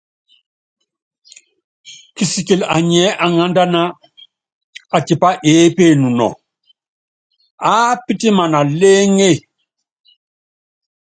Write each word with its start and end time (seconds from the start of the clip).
Kisikili 2.15 2.65
anyiɛ́ 2.75 3.17
aŋándána, 3.25 3.81
atipá 4.95 5.29
eépe 5.49 5.85
nunɔ, 6.01 6.29
aápítimana 7.71 8.59
lééŋé. 8.79 9.29